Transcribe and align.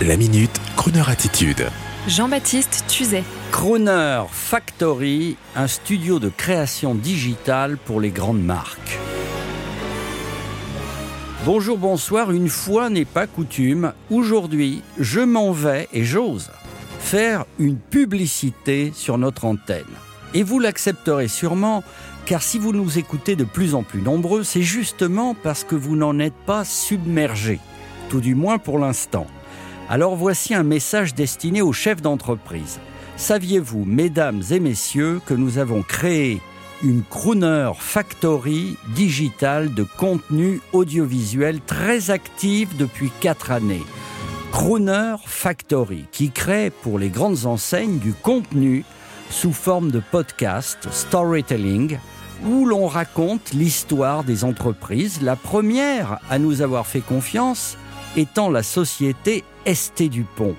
La 0.00 0.16
minute, 0.16 0.60
Kroneur 0.74 1.10
attitude. 1.10 1.68
Jean-Baptiste 2.08 2.84
Tuzet. 2.88 3.22
Crooner 3.52 4.22
Factory, 4.28 5.36
un 5.54 5.68
studio 5.68 6.18
de 6.18 6.28
création 6.28 6.96
digitale 6.96 7.76
pour 7.76 8.00
les 8.00 8.10
grandes 8.10 8.42
marques. 8.42 8.98
Bonjour, 11.44 11.78
bonsoir, 11.78 12.32
une 12.32 12.48
fois 12.48 12.90
n'est 12.90 13.04
pas 13.04 13.28
coutume. 13.28 13.92
Aujourd'hui, 14.10 14.82
je 14.98 15.20
m'en 15.20 15.52
vais 15.52 15.88
et 15.92 16.02
j'ose 16.02 16.50
faire 16.98 17.44
une 17.60 17.76
publicité 17.76 18.92
sur 18.96 19.18
notre 19.18 19.44
antenne. 19.44 19.84
Et 20.34 20.42
vous 20.42 20.58
l'accepterez 20.58 21.28
sûrement, 21.28 21.84
car 22.26 22.42
si 22.42 22.58
vous 22.58 22.72
nous 22.72 22.98
écoutez 22.98 23.36
de 23.36 23.44
plus 23.44 23.76
en 23.76 23.84
plus 23.84 24.02
nombreux, 24.02 24.42
c'est 24.42 24.62
justement 24.62 25.36
parce 25.40 25.62
que 25.62 25.76
vous 25.76 25.94
n'en 25.94 26.18
êtes 26.18 26.34
pas 26.46 26.64
submergés, 26.64 27.60
tout 28.08 28.20
du 28.20 28.34
moins 28.34 28.58
pour 28.58 28.80
l'instant. 28.80 29.28
Alors 29.92 30.16
voici 30.16 30.54
un 30.54 30.62
message 30.62 31.14
destiné 31.14 31.60
aux 31.60 31.74
chefs 31.74 32.00
d'entreprise. 32.00 32.80
Saviez-vous, 33.18 33.84
mesdames 33.84 34.42
et 34.50 34.58
messieurs, 34.58 35.20
que 35.26 35.34
nous 35.34 35.58
avons 35.58 35.82
créé 35.82 36.40
une 36.82 37.02
Crooner 37.02 37.72
Factory 37.78 38.78
digitale 38.94 39.74
de 39.74 39.82
contenu 39.82 40.62
audiovisuel 40.72 41.60
très 41.60 42.10
active 42.10 42.74
depuis 42.78 43.12
quatre 43.20 43.50
années? 43.50 43.84
Crooner 44.50 45.16
Factory, 45.26 46.06
qui 46.10 46.30
crée 46.30 46.70
pour 46.70 46.98
les 46.98 47.10
grandes 47.10 47.44
enseignes 47.44 47.98
du 47.98 48.14
contenu 48.14 48.86
sous 49.28 49.52
forme 49.52 49.90
de 49.90 50.00
podcast, 50.00 50.88
storytelling, 50.90 51.98
où 52.46 52.64
l'on 52.64 52.86
raconte 52.86 53.52
l'histoire 53.52 54.24
des 54.24 54.44
entreprises. 54.44 55.20
La 55.20 55.36
première 55.36 56.18
à 56.30 56.38
nous 56.38 56.62
avoir 56.62 56.86
fait 56.86 57.02
confiance 57.02 57.76
étant 58.16 58.50
la 58.50 58.62
société 58.62 59.44
ST 59.66 60.04
Dupont, 60.04 60.54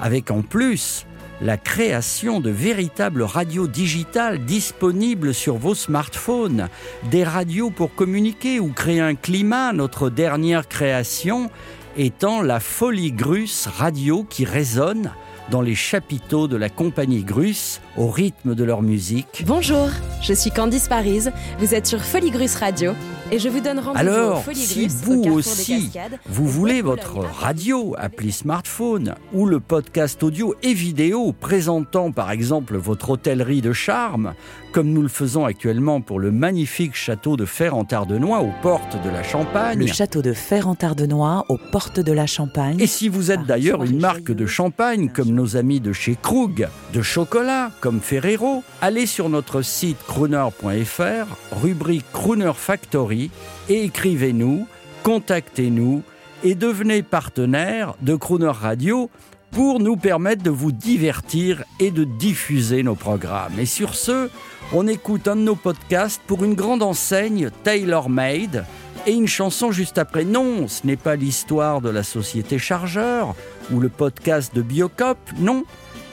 avec 0.00 0.30
en 0.30 0.42
plus 0.42 1.06
la 1.40 1.56
création 1.56 2.40
de 2.40 2.50
véritables 2.50 3.22
radios 3.22 3.66
digitales 3.66 4.44
disponibles 4.44 5.34
sur 5.34 5.56
vos 5.56 5.74
smartphones, 5.74 6.68
des 7.10 7.24
radios 7.24 7.70
pour 7.70 7.94
communiquer 7.94 8.60
ou 8.60 8.68
créer 8.68 9.00
un 9.00 9.16
climat, 9.16 9.72
notre 9.72 10.08
dernière 10.08 10.68
création 10.68 11.50
étant 11.96 12.42
la 12.42 12.60
Folie 12.60 13.12
Grus 13.12 13.66
Radio 13.66 14.24
qui 14.24 14.44
résonne 14.44 15.10
dans 15.50 15.60
les 15.60 15.74
chapiteaux 15.74 16.48
de 16.48 16.56
la 16.56 16.68
compagnie 16.68 17.24
Grus 17.24 17.80
au 17.96 18.08
rythme 18.08 18.54
de 18.54 18.64
leur 18.64 18.80
musique. 18.80 19.44
Bonjour, 19.46 19.88
je 20.22 20.32
suis 20.32 20.50
Candice 20.50 20.88
Paris, 20.88 21.24
vous 21.58 21.74
êtes 21.74 21.86
sur 21.86 22.00
Folie 22.00 22.32
Radio 22.58 22.92
et 23.32 23.38
je 23.38 23.48
vous 23.48 23.60
donne 23.60 23.78
rendez-vous 23.78 23.98
Alors, 23.98 24.44
si 24.52 24.88
vous 24.88 25.22
aussi, 25.22 25.90
vous 26.26 26.46
voulez 26.46 26.82
votre 26.82 27.16
radio, 27.20 27.94
appli 27.98 28.30
smartphone, 28.30 29.14
ou 29.32 29.46
le 29.46 29.58
podcast 29.58 30.22
audio 30.22 30.54
et 30.62 30.74
vidéo 30.74 31.32
présentant 31.32 32.12
par 32.12 32.30
exemple 32.30 32.76
votre 32.76 33.08
hôtellerie 33.08 33.62
de 33.62 33.72
charme, 33.72 34.34
comme 34.72 34.90
nous 34.92 35.00
le 35.00 35.08
faisons 35.08 35.46
actuellement 35.46 36.02
pour 36.02 36.20
le 36.20 36.30
magnifique 36.30 36.94
château 36.94 37.38
de 37.38 37.46
Fer 37.46 37.74
en 37.74 37.84
Tardenois 37.84 38.40
aux 38.42 38.52
portes 38.60 39.02
de 39.02 39.08
la 39.08 39.22
Champagne. 39.22 39.78
Le 39.78 39.86
château 39.86 40.20
de 40.20 40.34
Fer 40.34 40.68
en 40.68 40.74
Tardenois 40.74 41.46
aux 41.48 41.58
portes 41.58 42.00
de 42.00 42.12
la 42.12 42.26
Champagne. 42.26 42.78
Et 42.80 42.86
si 42.86 43.08
vous 43.08 43.30
êtes 43.30 43.40
Ah, 43.44 43.48
d'ailleurs 43.48 43.82
une 43.82 43.98
marque 43.98 44.30
de 44.30 44.44
champagne 44.44 45.08
comme 45.08 45.30
nos 45.30 45.56
amis 45.56 45.80
de 45.80 45.94
chez 45.94 46.18
Krug, 46.20 46.68
de 46.92 47.00
chocolat 47.00 47.70
comme 47.80 48.00
Ferrero, 48.00 48.62
allez 48.82 49.06
sur 49.06 49.30
notre 49.30 49.62
site 49.62 49.96
crooner.fr, 50.06 51.56
rubrique 51.62 52.04
Crooner 52.12 52.52
Factory 52.54 53.21
et 53.68 53.84
écrivez-nous, 53.84 54.66
contactez-nous 55.02 56.02
et 56.44 56.54
devenez 56.54 57.02
partenaire 57.02 57.94
de 58.00 58.14
Crooner 58.14 58.52
Radio 58.52 59.10
pour 59.52 59.80
nous 59.80 59.96
permettre 59.96 60.42
de 60.42 60.50
vous 60.50 60.72
divertir 60.72 61.62
et 61.78 61.90
de 61.90 62.04
diffuser 62.04 62.82
nos 62.82 62.94
programmes. 62.94 63.58
Et 63.58 63.66
sur 63.66 63.94
ce, 63.94 64.30
on 64.72 64.88
écoute 64.88 65.28
un 65.28 65.36
de 65.36 65.42
nos 65.42 65.56
podcasts 65.56 66.22
pour 66.26 66.42
une 66.42 66.54
grande 66.54 66.82
enseigne 66.82 67.50
tailor-made 67.62 68.64
et 69.06 69.12
une 69.12 69.28
chanson 69.28 69.70
juste 69.70 69.98
après. 69.98 70.24
Non, 70.24 70.68
ce 70.68 70.86
n'est 70.86 70.96
pas 70.96 71.16
l'histoire 71.16 71.82
de 71.82 71.90
la 71.90 72.02
société 72.02 72.58
Chargeur 72.58 73.34
ou 73.70 73.78
le 73.78 73.90
podcast 73.90 74.54
de 74.54 74.62
Biocop, 74.62 75.18
non, 75.38 75.64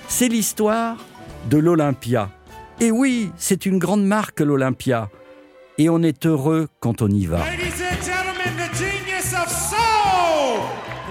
c'est 0.10 0.28
l'histoire 0.28 0.98
de 1.50 1.58
l'Olympia. 1.58 2.30
Et 2.82 2.92
oui, 2.92 3.32
c'est 3.38 3.66
une 3.66 3.80
grande 3.80 4.06
marque 4.06 4.42
l'Olympia. 4.42 5.10
Et 5.82 5.88
on 5.88 6.04
est 6.04 6.26
heureux 6.26 6.68
quand 6.82 7.02
on 7.02 7.08
y 7.08 7.26
va. 7.26 7.38
Ladies 7.38 7.82
and 7.82 8.04
gentlemen, 8.04 8.54
the 8.58 8.78
genius 8.78 9.34
of 9.34 9.48
soul, 9.48 10.60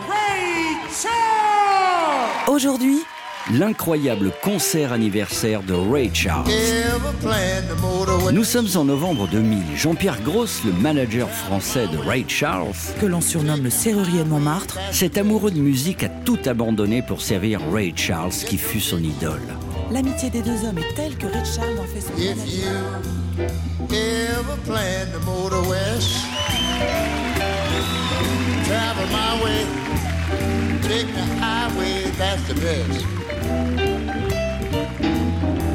Ray 0.06 0.76
Charles. 0.92 2.54
Aujourd'hui, 2.54 2.98
L'incroyable 3.50 4.30
concert 4.42 4.92
anniversaire 4.92 5.62
de 5.62 5.72
Ray 5.72 6.10
Charles. 6.12 6.50
Nous 8.30 8.44
sommes 8.44 8.68
en 8.74 8.84
novembre 8.84 9.26
2000. 9.26 9.58
Jean-Pierre 9.74 10.20
Gross, 10.20 10.62
le 10.66 10.72
manager 10.72 11.30
français 11.30 11.86
de 11.86 11.96
Ray 11.96 12.26
Charles, 12.28 12.74
que 13.00 13.06
l'on 13.06 13.22
surnomme 13.22 13.62
le 13.62 13.70
serrurier 13.70 14.22
de 14.22 14.28
Montmartre, 14.28 14.78
cet 14.92 15.16
amoureux 15.16 15.50
de 15.50 15.60
musique 15.60 16.02
a 16.02 16.10
tout 16.10 16.38
abandonné 16.44 17.00
pour 17.00 17.22
servir 17.22 17.60
Ray 17.72 17.94
Charles, 17.96 18.32
qui 18.32 18.58
fut 18.58 18.80
son 18.80 19.02
idole. 19.02 19.40
l'amitié 19.90 20.28
des 20.28 20.42
deux 20.42 20.66
hommes 20.66 20.76
est 20.76 20.94
telle 20.94 21.16
que 21.16 21.24
Red 21.24 21.46
Charles 21.46 21.78
en 21.78 21.86
fait 21.86 22.02
son 22.02 22.12
manager. 22.12 23.17
Ever 23.40 24.56
plan 24.64 25.10
to 25.12 25.18
motor 25.20 25.62
west, 25.68 26.24
travel 28.66 29.06
my 29.12 29.42
way, 29.42 29.64
take 30.82 31.06
the 31.14 31.24
highway, 31.38 32.02
that's 32.16 32.42
the 32.48 32.54
best. 32.54 33.04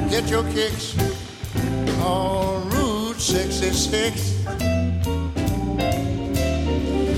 Get 0.09 0.29
your 0.29 0.43
kicks 0.51 0.97
on 2.01 2.69
Route 2.69 3.19
66. 3.19 4.45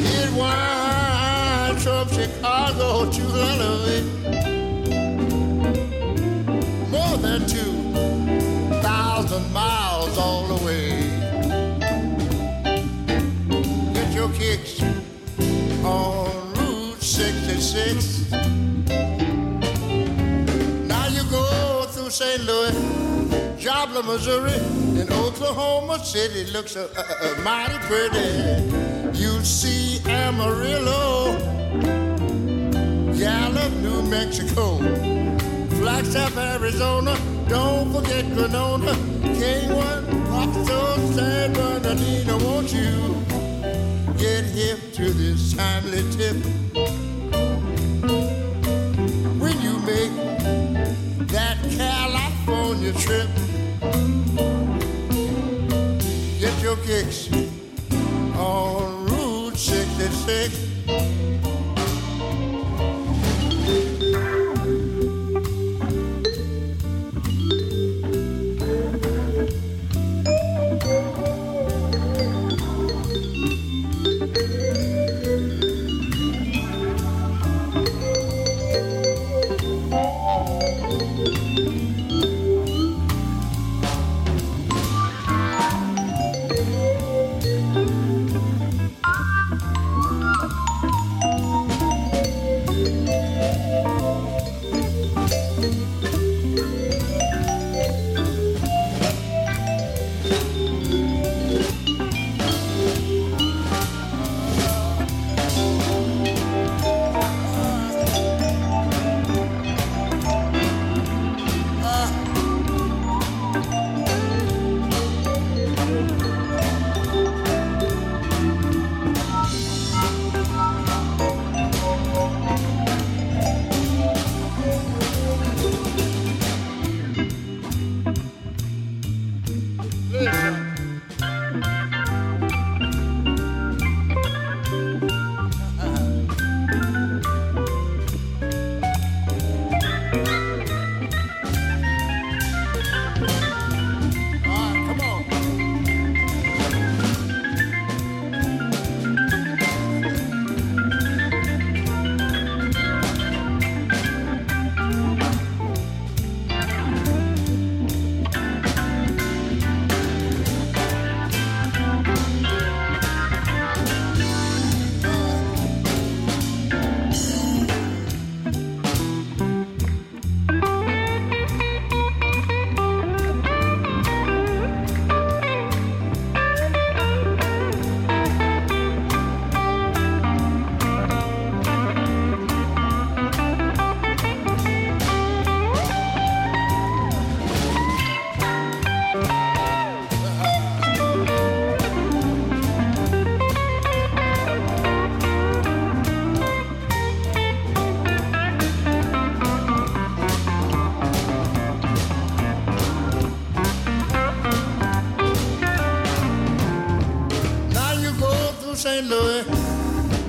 It 0.08 0.32
winds 0.34 1.84
from 1.84 2.08
Chicago 2.10 3.12
to 3.12 3.22
Halloween. 3.22 4.45
on 15.84 16.54
Route 16.54 17.02
66. 17.02 18.32
Now 20.88 21.08
you 21.08 21.24
go 21.30 21.86
through 21.90 22.10
St. 22.10 22.44
Louis, 22.44 22.74
Joplin, 23.60 24.06
Missouri, 24.06 24.54
and 25.00 25.12
Oklahoma 25.12 26.00
City 26.04 26.46
looks 26.52 26.78
mighty 27.44 27.78
pretty. 27.90 28.64
You 29.18 29.44
see 29.44 30.02
Amarillo, 30.06 31.38
Gallup, 33.18 33.74
New 33.82 34.02
Mexico, 34.04 34.78
Flagstaff, 35.80 36.38
Arizona. 36.38 37.18
Don't 37.48 37.92
forget 37.94 38.26
Granona, 38.26 38.94
K1, 39.38 40.04
Foxo, 40.30 41.14
San 41.14 41.54
Bernardino, 41.54 42.38
won't 42.40 42.74
you? 42.74 43.16
Get 44.26 44.46
hip 44.46 44.80
to 44.92 45.12
this 45.12 45.54
timely 45.54 46.04
tip? 46.18 46.36
When 49.40 49.56
you 49.62 49.78
make 49.92 50.14
that 51.28 51.58
California 51.78 52.92
trip, 52.94 53.30
get 56.40 56.56
your 56.64 56.78
kicks 56.78 57.30
on 58.36 59.06
Route 59.06 59.58
66. 59.58 60.75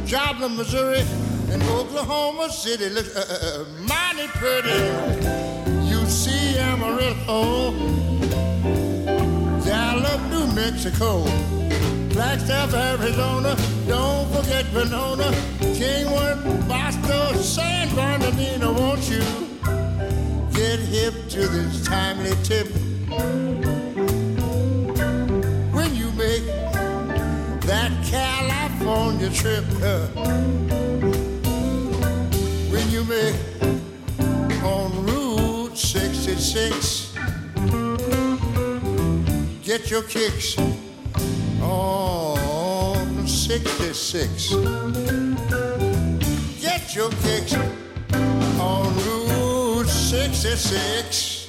Joplin, 0.07 0.57
Missouri, 0.57 1.05
and 1.51 1.63
Oklahoma 1.65 2.49
City 2.49 2.89
looks 2.89 3.15
uh, 3.15 3.21
uh, 3.21 3.65
mighty 3.83 4.29
pretty. 4.29 4.71
You 5.85 6.07
see 6.07 6.57
Amarillo, 6.57 7.73
Gallup, 9.63 10.23
New 10.31 10.47
Mexico, 10.55 11.25
Flagstaff, 12.15 12.73
Arizona. 12.73 13.55
Don't 13.87 14.27
forget 14.33 14.65
Winona, 14.73 15.31
Kingwood, 15.77 16.67
Boston, 16.67 17.37
San 17.37 17.95
Bernardino. 17.95 18.73
Won't 18.73 19.07
you 19.11 19.23
get 20.55 20.79
hip 20.79 21.29
to 21.29 21.47
this 21.47 21.85
timely 21.85 22.33
tip? 22.43 22.86
California 29.27 29.33
trip, 29.33 29.65
when 32.71 32.91
you 32.91 33.03
make 33.05 33.35
on 34.63 35.07
Route 35.07 35.77
66, 35.77 37.13
get 39.65 39.91
your 39.91 40.03
kicks 40.03 40.57
on 41.61 43.27
66. 43.27 44.51
Get 46.61 46.95
your 46.95 47.11
kicks 47.11 47.55
on 48.61 48.95
Route 49.07 49.89
66. 49.89 51.49